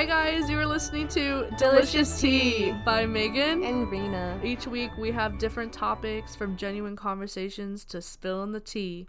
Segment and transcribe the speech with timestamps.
[0.00, 3.62] Hi guys, you are listening to Delicious Tea by Megan.
[3.62, 4.40] And Rena.
[4.42, 9.06] Each week we have different topics from genuine conversations to spilling the tea.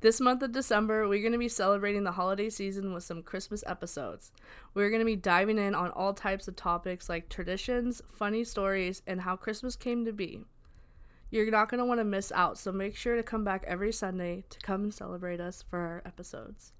[0.00, 3.62] This month of December, we're going to be celebrating the holiday season with some Christmas
[3.64, 4.32] episodes.
[4.74, 9.02] We're going to be diving in on all types of topics like traditions, funny stories,
[9.06, 10.40] and how Christmas came to be.
[11.30, 13.92] You're not going to want to miss out, so make sure to come back every
[13.92, 16.72] Sunday to come and celebrate us for our episodes.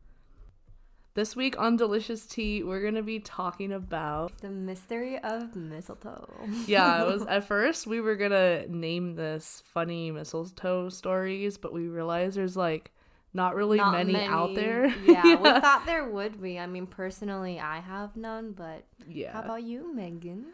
[1.14, 6.28] This week on Delicious Tea, we're going to be talking about The mystery of mistletoe.
[6.66, 11.87] yeah, it was at first we were gonna name this funny mistletoe stories, but we
[11.87, 12.90] realized there's like
[13.32, 14.87] not really Not many, out there.
[15.06, 16.59] Yeah, we thought there would be.
[16.59, 19.34] I mean, personally, I have none, but yeah.
[19.34, 20.46] how about you, Megan?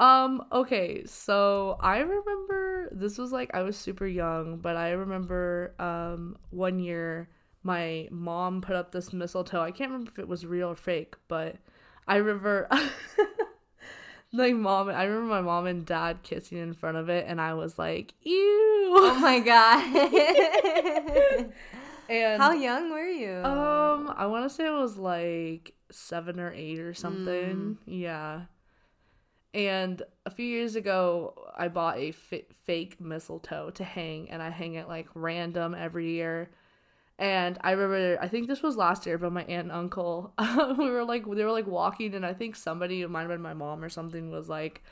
[0.00, 5.74] Um, okay, so I remember this was like I was super young, but I remember
[5.78, 7.28] um one year
[7.68, 9.60] my mom put up this mistletoe.
[9.60, 11.56] I can't remember if it was real or fake, but
[12.06, 12.66] I remember
[14.32, 17.52] like mom I remember my mom and dad kissing in front of it and I
[17.52, 18.94] was like, ew.
[19.00, 19.84] Oh my god.
[22.08, 23.34] and how young were you?
[23.44, 27.76] Um, I want to say it was like seven or eight or something.
[27.84, 28.44] Yeah.
[29.52, 34.74] And a few years ago, I bought a fake mistletoe to hang, and I hang
[34.74, 36.50] it like random every year.
[37.18, 40.32] And I remember, I think this was last year, but my aunt and uncle,
[40.78, 43.42] we were like, they were like walking, and I think somebody, it might have been
[43.42, 44.84] my mom or something, was like,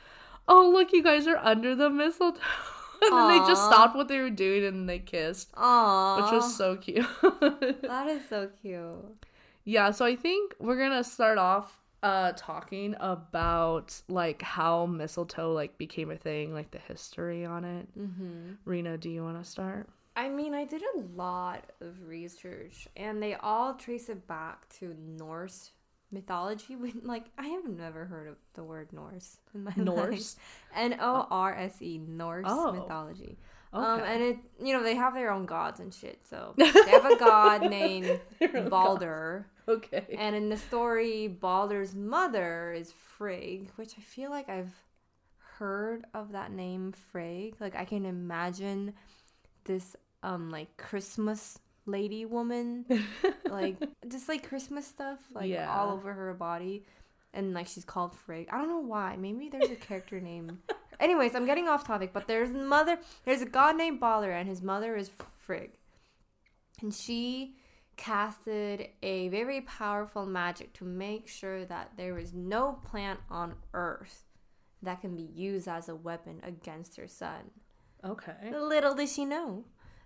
[0.47, 2.41] "Oh, look, you guys are under the mistletoe."
[3.01, 6.21] and then they just stopped what they were doing and they kissed, Aww.
[6.21, 7.05] which was so cute.
[7.81, 9.25] That is so cute.
[9.63, 15.77] Yeah, so I think we're gonna start off uh talking about like how mistletoe like
[15.77, 17.87] became a thing, like the history on it.
[17.97, 18.53] Mm-hmm.
[18.65, 19.87] Rena, do you want to start?
[20.17, 24.95] I mean, I did a lot of research, and they all trace it back to
[24.99, 25.71] Norse
[26.11, 26.75] mythology.
[26.81, 29.77] When, like, I have never heard of the word Norse in my life.
[29.77, 30.35] Norse?
[30.75, 32.71] N O R S E, Norse Oh.
[32.71, 33.37] mythology.
[33.73, 33.85] Okay.
[33.85, 36.25] Um, and it, you know, they have their own gods and shit.
[36.27, 38.19] So they have a god named
[38.69, 40.15] Balder, okay.
[40.17, 44.73] and in the story, Balder's mother is Frigg, which I feel like I've
[45.59, 47.55] heard of that name, Frigg.
[47.59, 48.93] Like I can imagine
[49.65, 52.85] this um like Christmas lady woman,
[53.49, 55.73] like just like Christmas stuff, like Yeah.
[55.73, 56.83] all over her body,
[57.33, 58.47] and like she's called Frigg.
[58.51, 59.15] I don't know why.
[59.17, 60.59] Maybe there's a character name.
[60.99, 62.97] Anyways, I'm getting off topic, but there's a mother.
[63.23, 65.71] There's a god named Balder, and his mother is Frigg,
[66.81, 67.55] and she
[67.95, 74.25] casted a very powerful magic to make sure that there is no plant on Earth
[74.83, 77.51] that can be used as a weapon against her son.
[78.05, 78.51] Okay.
[78.51, 79.65] Little did she know,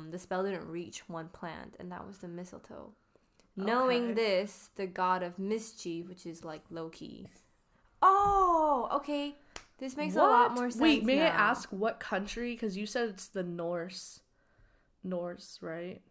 [0.09, 2.91] the spell didn't reach one plant, and that was the mistletoe.
[3.55, 7.27] Knowing this, the god of mischief, which is like Loki.
[8.01, 9.35] Oh, okay.
[9.77, 10.81] This makes a lot more sense.
[10.81, 12.53] Wait, may I ask what country?
[12.53, 14.21] Because you said it's the Norse.
[15.03, 16.01] Norse, right?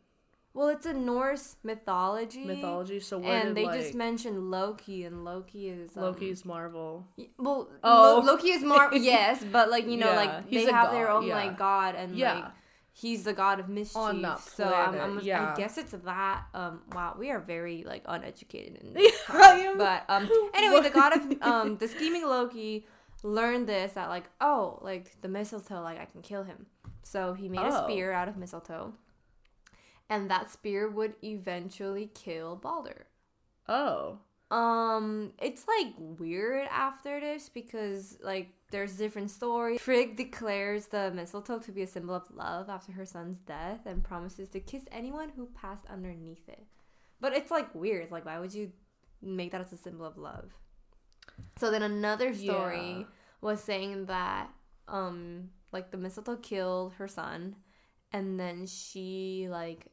[0.52, 2.44] Well, it's a Norse mythology.
[2.44, 2.98] Mythology.
[2.98, 7.06] So where And did they like just mentioned Loki, and Loki is um, Loki's Marvel?
[7.38, 8.20] Well, Oh.
[8.24, 8.98] Lo- Loki is Marvel.
[9.00, 11.34] yes, but like you know, Yeah, like they have their own yeah.
[11.36, 12.34] like god, and Yeah.
[12.34, 12.44] like
[13.00, 13.96] he's the god of mischief.
[13.96, 15.52] On that so I'm, I'm, yeah.
[15.52, 16.44] I guess it's that.
[16.54, 19.78] Um, wow, we are very like uneducated in this topic.
[19.78, 22.86] But um, anyway, the god of um, the scheming Loki
[23.22, 26.66] learned this that like oh like the mistletoe like I can kill him.
[27.02, 27.84] So he made a Oh.
[27.84, 28.92] spear out of mistletoe,
[30.08, 33.06] and that spear would eventually kill Balder.
[33.68, 34.18] Oh.
[34.50, 39.80] Um, it's like weird after this because like there's different stories.
[39.80, 44.02] Frigg declares the mistletoe to be a symbol of love after her son's death and
[44.02, 46.64] promises to kiss anyone who passed underneath it.
[47.20, 48.10] But it's like weird.
[48.10, 48.72] Like, why would you
[49.22, 50.52] make that as a symbol of love?
[51.58, 53.04] So then another story Yeah.
[53.40, 54.48] was saying that
[54.88, 57.54] um like the mistletoe killed her son
[58.12, 59.86] and then she like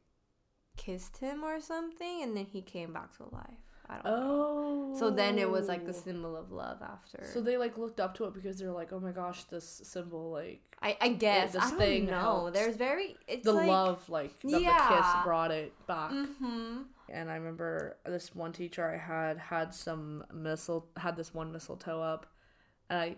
[0.77, 3.66] kissed him or something and then he came back to life.
[3.89, 4.91] I don't know.
[4.93, 4.95] Oh.
[4.97, 7.23] So then it was like the symbol of love after.
[7.31, 10.31] So they like looked up to it because they're like, oh my gosh, this symbol
[10.31, 12.19] like I, I guess this I don't thing know.
[12.19, 12.57] helps.
[12.57, 16.11] There's very it's the like, love like of the kiss brought it back.
[16.11, 16.81] Mm-hmm.
[17.09, 22.01] And I remember this one teacher I had had some mistle had this one mistletoe
[22.01, 22.25] up,
[22.89, 23.15] and I,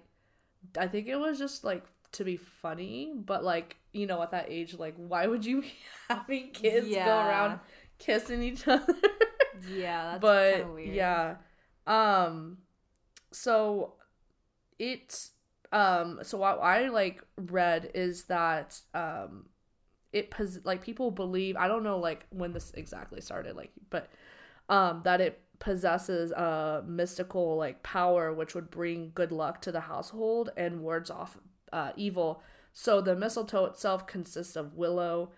[0.78, 4.46] I think it was just like to be funny, but like you know at that
[4.50, 5.74] age like why would you be
[6.10, 7.60] having kids go around
[7.98, 8.94] kissing each other?
[9.68, 10.96] Yeah, that's but weird.
[10.96, 11.36] yeah
[11.88, 12.58] um
[13.32, 13.94] so
[14.78, 15.32] it's
[15.72, 19.46] um so what i like read is that um
[20.12, 24.10] it pos- like people believe i don't know like when this exactly started like but
[24.70, 29.82] um that it possesses a mystical like power which would bring good luck to the
[29.82, 31.38] household and wards off
[31.74, 32.42] uh, evil.
[32.74, 35.32] So the mistletoe itself consists of willow,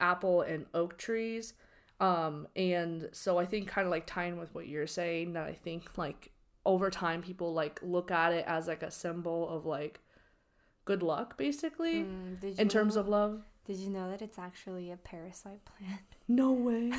[0.00, 1.54] apple, and oak trees.
[2.00, 5.52] Um, and so I think kind of like tying with what you're saying that I
[5.52, 6.30] think like
[6.64, 10.00] over time people like look at it as like a symbol of like
[10.84, 13.42] good luck basically Mm, in terms know- of love.
[13.66, 16.00] Did you know that it's actually a parasite plant?
[16.26, 16.90] No way.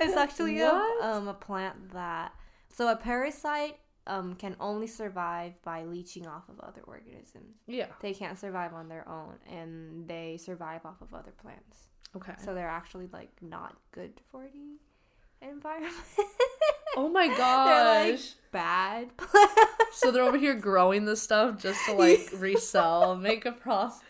[0.00, 0.72] it's actually a,
[1.02, 2.32] um, a plant that
[2.72, 7.54] so a parasite um, can only survive by leeching off of other organisms.
[7.66, 7.86] yeah.
[8.00, 11.88] They can't survive on their own, and they survive off of other plants.
[12.16, 12.34] Okay.
[12.44, 15.94] So they're actually like not good for the environment.
[16.96, 18.10] Oh my they're gosh.
[18.10, 18.20] like
[18.52, 19.52] bad plants.
[19.94, 24.06] so they're over here growing this stuff just to like resell, make a profit.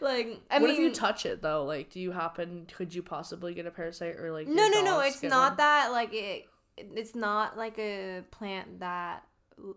[0.00, 1.64] like I what mean, if you touch it though?
[1.64, 2.66] Like, do you happen?
[2.76, 4.46] Could you possibly get a parasite or like?
[4.46, 5.00] no, no, no.
[5.00, 5.56] It's not one?
[5.58, 6.46] that like it.
[6.76, 9.22] It's not like a plant that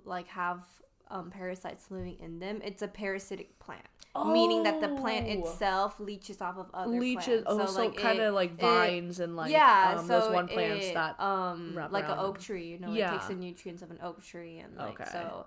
[0.03, 0.65] like have
[1.09, 2.61] um, parasites living in them.
[2.63, 5.39] It's a parasitic plant, meaning that the plant Oh.
[5.49, 7.43] itself leeches off of other leeches.
[7.43, 7.45] plants.
[7.47, 10.47] Oh, so, like, kind of like it- vines and like yeah, um, so those one
[10.47, 11.19] plants it, that.
[11.19, 14.59] um like an oak tree, you know, it takes the nutrients of an oak tree
[14.59, 15.09] and like Okay.
[15.11, 15.45] so.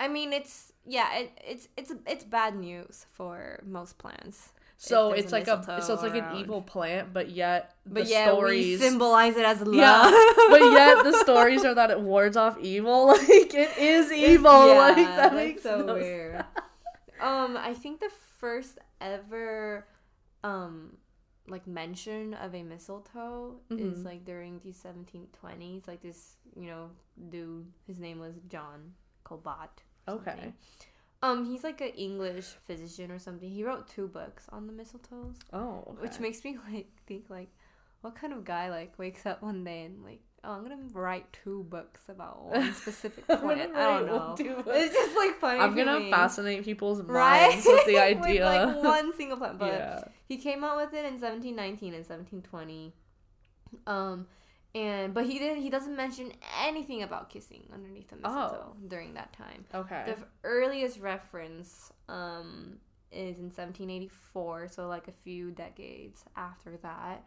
[0.00, 4.52] I mean, it's yeah, it, it's it's it's bad news for most plants.
[4.80, 8.26] So it's like a so it's like an evil plant, but yet But the yeah,
[8.30, 8.78] stories.
[8.80, 9.74] symbolize it as love.
[9.74, 10.02] yeah,
[10.50, 13.06] but yet the stories are that it wards off evil.
[13.08, 14.52] Like it is evil.
[14.52, 16.44] like that makes so no weird.
[17.20, 19.86] Um, I think the first ever,
[20.44, 20.96] um,
[21.46, 24.04] like mention of a mistletoe is Mhm.
[24.04, 25.86] like during the 1720s.
[25.88, 26.90] Like this, you know,
[27.30, 27.72] dude.
[27.86, 28.94] His name was John
[29.24, 29.68] colbot
[30.06, 30.30] Okay.
[30.30, 30.54] something.
[31.22, 33.50] Um, he's like an English physician or something.
[33.50, 36.02] He wrote two books on the mistletoes, Oh, okay.
[36.02, 37.48] which makes me like think like,
[38.02, 41.26] what kind of guy like wakes up one day and like, oh, I'm gonna write
[41.44, 44.34] two books about one specific gonna I don't know.
[44.38, 45.60] It's just like funny.
[45.60, 46.10] I'm to gonna me.
[46.10, 48.44] fascinate people's right minds with the idea.
[48.44, 49.58] like one single plant.
[49.58, 50.04] But yeah.
[50.26, 52.94] he came out with it in 1719 and 1720.
[53.86, 54.26] Um,
[54.74, 55.62] and but he didn't.
[55.62, 59.64] he doesn't mention anything about kissing underneath the mistletoe during that time.
[59.74, 60.04] Okay.
[60.06, 62.78] The earliest reference um
[63.10, 67.24] is in 1784, so like a few decades after that.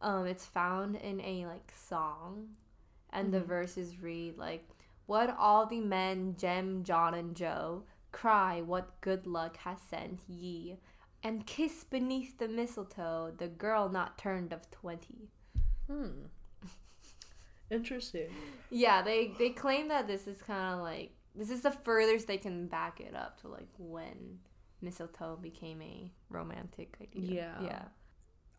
[0.00, 2.56] Um, it's found in a like song,
[3.10, 3.46] and the Mhm.
[3.46, 4.66] verses read like,
[5.06, 10.78] "What all the men, Jem, John, and Joe, cry, what good luck has sent ye,
[11.22, 15.30] and kiss beneath the mistletoe the girl not turned of twenty."
[15.86, 16.26] hmm.
[17.70, 18.30] Interesting.
[18.70, 22.38] Yeah, they they claim that this is kind of like this is the furthest they
[22.38, 24.40] can back it up to like when
[24.80, 27.56] mistletoe became a romantic idea.
[27.60, 27.62] Yeah.
[27.62, 27.84] Yeah.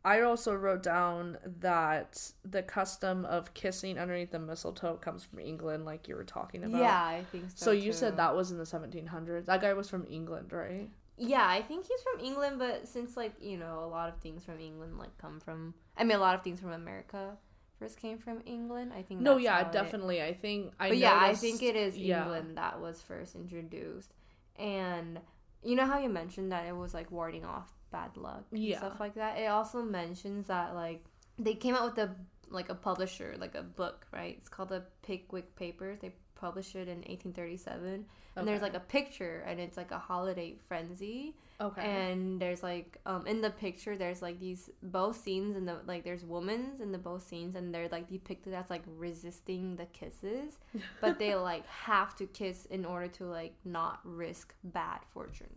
[0.03, 5.85] I also wrote down that the custom of kissing underneath the mistletoe comes from England,
[5.85, 6.81] like you were talking about.
[6.81, 7.65] Yeah, I think so.
[7.65, 7.97] So you too.
[7.97, 9.45] said that was in the 1700s.
[9.45, 10.89] That guy was from England, right?
[11.17, 14.43] Yeah, I think he's from England, but since like you know a lot of things
[14.43, 17.37] from England like come from, I mean a lot of things from America
[17.77, 18.91] first came from England.
[18.95, 19.21] I think.
[19.21, 20.23] No, yeah, how it- definitely.
[20.23, 20.89] I think I.
[20.89, 22.23] but yeah, I think it is yeah.
[22.23, 24.15] England that was first introduced,
[24.57, 25.19] and
[25.61, 28.77] you know how you mentioned that it was like warding off bad luck, and Yeah.
[28.77, 29.37] stuff like that.
[29.37, 31.03] It also mentions that like
[31.37, 32.15] they came out with a
[32.49, 34.35] like a publisher like a book, right?
[34.37, 35.99] It's called the Pickwick Papers.
[35.99, 38.05] They published it in 1837,
[38.35, 41.81] and there's like a picture, and it's like a holiday frenzy Okay.
[41.83, 46.03] and there's like um in the picture there's like these both scenes and the like
[46.03, 50.57] there's women's in the both scenes and they're like depicted as like resisting the kisses
[51.01, 55.53] but they like have to kiss in order to like not risk bad fortune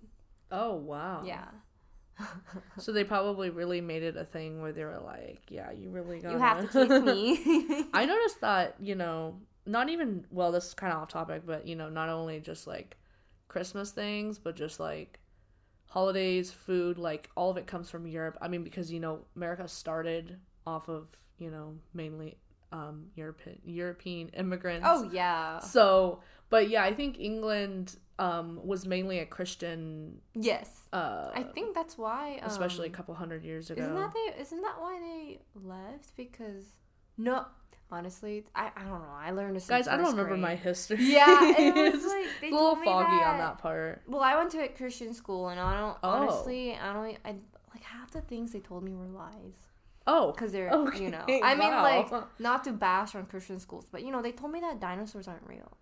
[0.53, 1.23] oh wow.
[1.25, 1.47] yeah
[2.79, 6.21] So they probably really made it a thing where they were like, "Yeah, you really
[6.21, 10.67] got you have to kiss me I noticed that, you know, not even well, this
[10.69, 12.97] is kind of off topic, but you know, not only just like
[13.49, 15.21] Christmas things, but just like
[15.87, 18.37] holidays, food, like all of it comes from Europe.
[18.41, 21.07] I mean, because you know, America started off of
[21.39, 22.37] you know mainly
[22.73, 24.87] um European European immigrants.
[24.89, 31.31] oh yeah so, but yeah, I think England um was mainly a Christian, yes uh,
[31.35, 33.83] i think that's why um, especially a couple hundred years ago.
[33.83, 36.65] isn't that they isn't that why they left because
[37.19, 37.45] no
[37.91, 40.41] honestly i, I don't know i learned this Guys, I don't remember grade.
[40.43, 40.99] my history.
[41.01, 44.03] Yeah, it was like a little foggy on that- that part.
[44.07, 46.11] Well, I went to a Christian school, and I don't Oh.
[46.11, 47.31] honestly, I don't, I
[47.75, 49.55] like half the things they told me were lies
[50.07, 53.87] Oh, because they're, Okay, you know, I mean, like not to bash on Christian schools,
[53.91, 55.77] but you know, they told me that dinosaurs aren't real,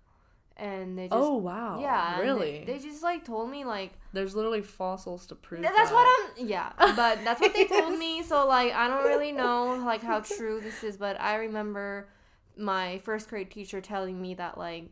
[0.62, 2.64] and they just, oh wow, yeah, and they- really?
[2.64, 5.62] they, just like told me like There's literally fossils to prove.
[5.62, 5.74] That.
[5.76, 5.94] That's that.
[5.96, 6.06] what
[6.38, 8.22] I'm, yeah, but that's what they told me.
[8.22, 12.08] So like, I don't really know like how true this is, but I remember
[12.56, 14.90] my first grade teacher telling me that like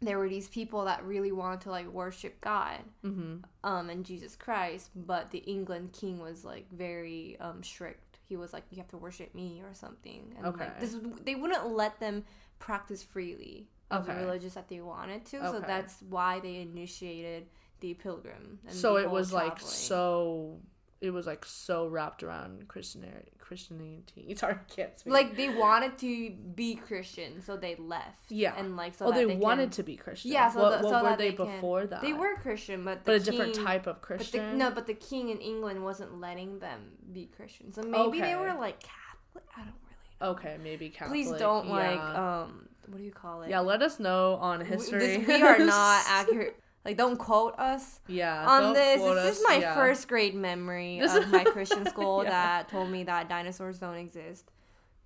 [0.00, 3.36] there were these people that really wanted to like worship God Mm-hmm.
[3.64, 8.18] um and Jesus Christ, but the England king was like very um strict.
[8.28, 10.34] He was like you have to worship me or something.
[10.36, 10.64] And Okay.
[10.64, 12.24] like this they wouldn't let them
[12.58, 14.16] practice freely Okay.
[14.16, 15.40] religious that they wanted to.
[15.50, 17.46] So that's why they initiated
[17.80, 18.58] the pilgrim.
[18.68, 20.58] So the it was like so.
[21.00, 23.32] It was like so wrapped around Christianity.
[23.40, 24.34] Christianity.
[24.36, 25.12] Sorry, I can't speak.
[25.12, 28.30] like they wanted to be Christian, so they left.
[28.30, 28.54] Yeah.
[28.56, 30.30] and like so oh, they, they wanted can- to be Christian.
[30.30, 32.02] Yeah, so what, that- what so were they, they can- before that?
[32.02, 34.52] They were Christian, but the but a different type of But Christian.
[34.52, 38.36] the, no, but the king in England wasn't letting them be Christian, so maybe they
[38.36, 39.44] were like Catholic.
[39.56, 39.96] I don't really.
[40.20, 40.28] know.
[40.28, 41.10] Okay, maybe Catholic.
[41.26, 42.68] Please don't like um.
[42.88, 43.50] What do you call it?
[43.50, 44.98] yeah, let us know on We- history.
[45.18, 46.56] this- we are not accurate.
[46.84, 48.44] Like, don't quote us yeah.
[48.44, 49.00] on this.
[49.00, 49.74] This is my yeah.
[49.76, 52.30] first grade memory This of my Christian school Yeah.
[52.30, 54.50] that told me that dinosaurs don't exist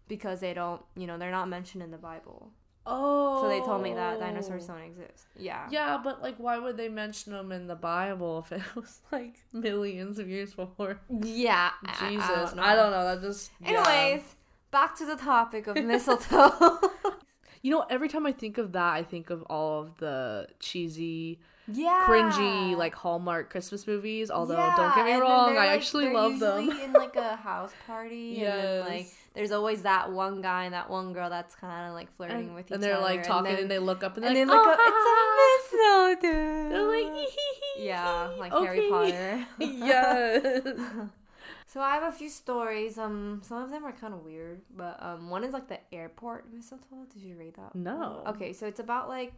[0.09, 0.81] because they don't.
[0.97, 2.51] You know, they're not mentioned in the Bible.
[2.87, 3.43] Oh.
[3.43, 4.75] So they told me that dinosaurs oh.
[4.75, 5.27] don't exist.
[5.37, 5.67] Yeah.
[5.71, 9.35] Yeah, but like, why would they mention them in the Bible if it was like
[9.53, 10.99] millions of years before?
[11.11, 11.73] Yeah.
[11.85, 12.63] I- I Jesus, don't know.
[12.63, 13.05] I don't know.
[13.05, 13.51] That just.
[13.61, 13.85] yeah.
[13.87, 14.23] Anyways,
[14.71, 16.79] back to the topic of mistletoe.
[17.67, 21.41] You know, every time I think of that, I think of all of the cheesy,
[21.67, 22.05] yeah.
[22.07, 24.31] cringy, like Hallmark Christmas movies.
[24.31, 26.71] Although, don't get me and wrong, I like- actually love them.
[26.71, 30.89] in like a house party, and then like there's always that one guy and that
[30.89, 33.25] one girl that's kind of like flirting and, with each other, and they're other, like
[33.25, 35.67] talking, and, then, they look up, and, and they're they like, look "Oh, up.
[35.73, 36.23] It's a ah.
[36.23, 36.69] mistletoe.
[36.71, 37.29] They're like,
[37.81, 38.89] yeah, like Harry.
[38.89, 39.47] Potter.
[39.59, 40.79] yes.
[41.77, 42.97] So I have a few stories.
[42.97, 46.51] Um, some of them are kind of weird, but um, one is like the airport
[46.51, 47.05] mistletoe.
[47.13, 47.75] Did you read that?
[47.75, 48.23] No.
[48.29, 49.35] Okay, so it's about like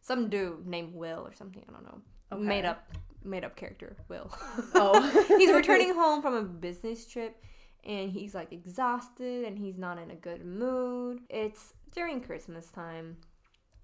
[0.00, 1.62] some dude named Will or something.
[1.68, 2.00] I don't know.
[2.32, 2.42] Okay.
[2.42, 2.90] Made up,
[3.22, 4.30] made up character Will.
[4.74, 5.26] Oh.
[5.38, 7.36] he's returning home from a business trip,
[7.84, 11.20] and he's like exhausted, and he's not in a good mood.
[11.28, 13.18] It's during Christmas time.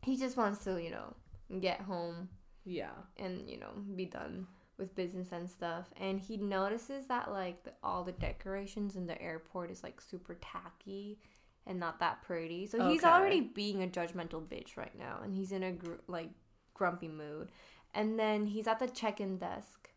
[0.00, 1.14] He just wants to, you know,
[1.60, 2.30] get home
[2.64, 2.88] Yeah.
[3.18, 4.46] and you know be done
[4.78, 9.20] with business and stuff and he notices that like the, all the decorations in the
[9.20, 11.18] airport is like super tacky
[11.66, 13.10] and not that pretty so he's Okay.
[13.12, 16.30] already being a judgmental bitch right now and he's in a gr- like
[16.74, 17.50] grumpy mood
[17.94, 19.90] and then he's at the check-in desk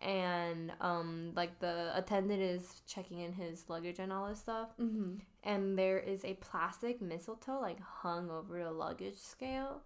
[0.00, 5.14] and um like the attendant is checking in his luggage and all this stuff Mm-hmm.
[5.44, 9.80] and there is a plastic mistletoe like hung over the luggage scale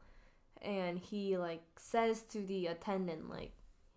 [0.63, 3.53] and he like says to the attendant like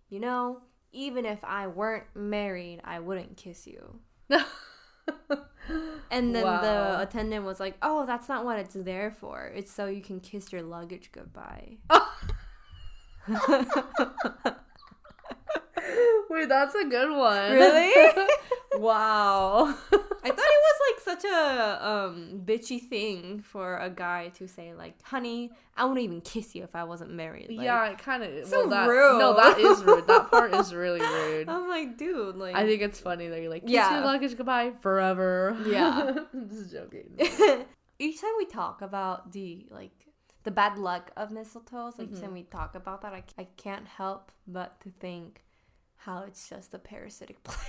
[0.09, 0.61] you know
[0.91, 3.99] even if i weren't married i wouldn't kiss you
[6.11, 6.61] and then Wow.
[6.61, 10.19] the attendant was like oh that's not what it's there for it's so you can
[10.19, 11.77] kiss your luggage goodbye
[16.29, 17.51] Wait, that's a good one.
[17.51, 17.93] really
[18.75, 19.65] wow.
[19.65, 19.83] I thought
[20.23, 25.51] it was like such a um bitchy thing for a guy to say like, "Honey,
[25.77, 28.47] I wouldn't even kiss you if I wasn't married." Like, yeah, it kind of.
[28.47, 29.19] so well, that, rude.
[29.19, 30.07] No, that is rude.
[30.07, 31.49] That part is really rude.
[31.49, 33.95] I'm like, dude, like, I think it's funny that you're like, kiss Yeah.
[33.97, 35.57] your luggage goodbye forever.
[35.65, 36.15] Yeah.
[36.33, 37.09] I'm just joking.
[37.99, 39.91] each time we talk about the like
[40.43, 42.21] the bad luck of mistletoes, like each Mhm.
[42.21, 45.43] time we talk about that, I, I can't help but to think
[45.97, 47.59] how it's just a parasitic plant.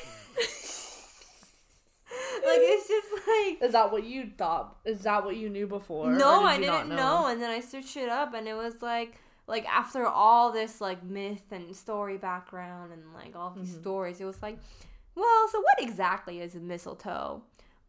[2.51, 4.77] Like it's just like Is that what you thought?
[4.85, 6.11] Is that what you knew before?
[6.11, 7.27] no, did I didn't know.
[7.27, 9.17] And then I searched it up, and it was like,
[9.47, 13.81] like after all this like myth and story background and like all these Mhm.
[13.81, 14.59] stories, it was like,
[15.15, 17.43] well, so what exactly is a mistletoe?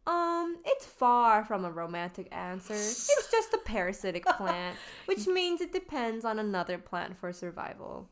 [0.04, 2.74] Um, it's far from a romantic answer.
[2.74, 4.76] It's just a parasitic plant,
[5.06, 8.08] which means it depends on another plant for survival.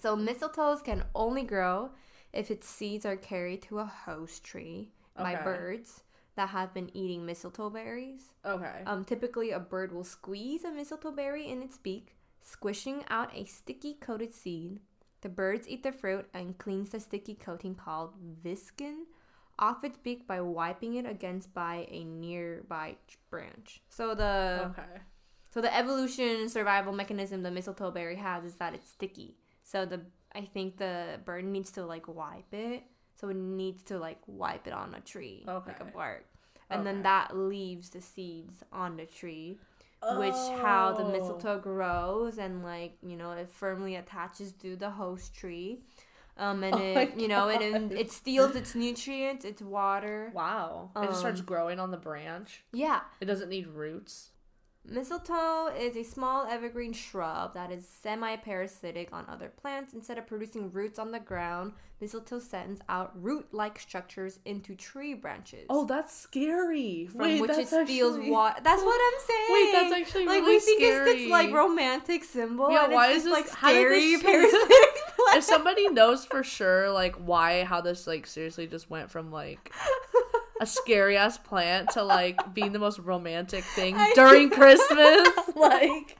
[0.00, 1.90] So mistletoes can only grow
[2.34, 5.44] if its seeds are carried to a host tree by Okay.
[5.44, 6.02] birds
[6.36, 8.30] that have been eating mistletoe berries.
[8.44, 8.82] Okay.
[8.86, 13.44] Um, typically, a bird will squeeze a mistletoe berry in its beak, squishing out a
[13.44, 14.80] sticky coated seed.
[15.20, 18.12] The birds eat the fruit and cleans the sticky coating called
[18.44, 19.04] viscin
[19.58, 23.80] off its beak by wiping it against by a nearby ch- branch.
[23.88, 25.00] So the okay.
[25.50, 29.36] so the evolution survival mechanism the mistletoe berry has is that it's sticky.
[29.62, 30.00] So the
[30.34, 32.82] I think the bird needs to like wipe it.
[33.24, 36.26] So it needs to like wipe it on a tree, like a bark.
[36.68, 39.58] And then that leaves the seeds on the tree,
[40.18, 41.10] which how the Oh.
[41.10, 45.80] mistletoe grows and like, you know, it firmly attaches to the host tree.
[46.36, 47.92] Um and Oh it you know, it God.
[47.92, 50.30] it steals its nutrients, its water.
[50.34, 50.90] Wow.
[50.96, 52.62] it just starts Um, growing on the branch.
[52.72, 53.00] Yeah.
[53.22, 54.28] It doesn't need roots.
[54.86, 59.94] Mistletoe is a small evergreen shrub that is semi parasitic on other plants.
[59.94, 61.72] Instead of producing roots on the ground,
[62.02, 65.64] mistletoe sends out root like structures into tree branches.
[65.70, 67.06] Oh, that's scary.
[67.10, 68.60] from Wait, which that's it steals actually- water.
[68.62, 69.46] That's what I'm saying.
[69.50, 72.70] Wait, that's actually like really we think it's this like romantic symbol.
[72.70, 75.00] Yeah, why is this, like scary this- parasitic
[75.36, 79.72] if somebody knows for sure like why how this like seriously just went from like
[80.64, 84.50] a scary ass plant to like being the most romantic thing I during.
[84.50, 86.18] Christmas, like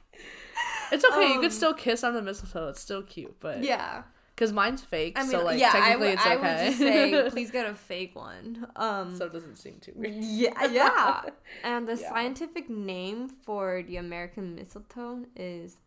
[0.93, 1.29] it's okay.
[1.29, 2.69] you Um, could still kiss on the mistletoe.
[2.69, 4.03] It's still cute, but yeah.
[4.37, 6.55] because mine's fake, I mean, so like yeah, technically would, it's I okay.
[6.55, 8.67] would just say, please get a fake one.
[8.77, 10.15] Um, so it doesn't seem too weird.
[10.43, 11.23] yeah, yeah.
[11.65, 12.09] And the Yeah.
[12.11, 15.79] scientific name for the American mistletoe is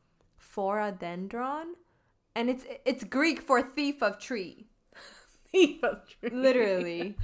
[0.55, 1.65] Phoradendron,
[2.35, 4.67] and it's it's Greek for thief of tree.
[5.51, 7.15] thief of tree, literally.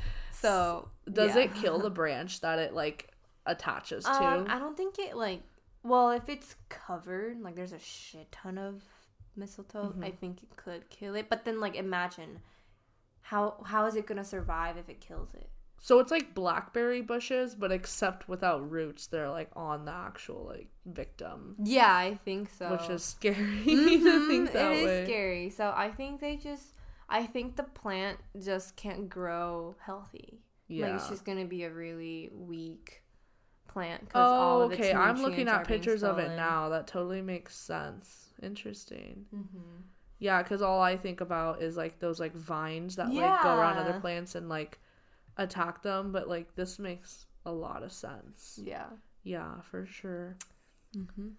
[0.43, 1.43] So Does yeah.
[1.43, 3.09] it kill the branch that it like
[3.45, 4.11] attaches to?
[4.11, 5.41] Um, I don't think it like.
[5.83, 8.83] Well, if it's covered, like there's a shit ton of
[9.35, 10.17] mistletoe, I Mhm.
[10.19, 11.27] think it could kill it.
[11.29, 12.39] But then, like, imagine
[13.21, 15.49] how how is it gonna survive if it kills it?
[15.79, 20.69] So it's like blackberry bushes, but except without roots, they're like on the actual like
[20.85, 22.71] victim, Yeah, I think so.
[22.71, 23.35] which is scary
[23.65, 25.03] to think that it is way.
[25.05, 25.49] scary.
[25.49, 26.67] So I think they just,
[27.13, 30.41] I think the plant just can't grow healthy.
[30.67, 30.87] Yeah.
[30.87, 33.03] Like it's just gonna be a really weak
[33.67, 34.09] plant.
[34.09, 34.93] 'cause oh, all of its okay.
[34.93, 36.69] I'm looking at pictures of it now.
[36.69, 38.33] That totally makes sense.
[38.41, 39.25] Interesting.
[39.33, 39.83] Mhm.
[40.19, 43.77] Yeah, because all I think about is like those like vines that like go around
[43.77, 44.79] other plants and like
[45.37, 46.11] attack them.
[46.11, 48.59] But like this makes a lot of sense.
[48.63, 48.89] Yeah.
[49.23, 50.35] Yeah, for sure.
[50.97, 51.29] Mm-hmm.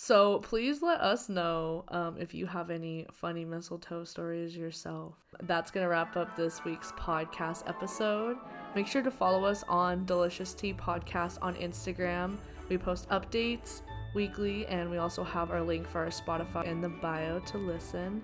[0.00, 5.16] So please let us know um, if you have any funny mistletoe stories yourself.
[5.42, 8.36] That's gonna wrap up this week's podcast episode.
[8.76, 12.36] Make sure to follow us on Delicious Tea Podcast on Instagram.
[12.68, 13.80] We post updates
[14.14, 18.22] weekly, and we also have our link for our Spotify in the bio to listen.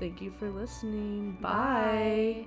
[0.00, 1.36] Thank you for listening.
[1.38, 2.46] Bye.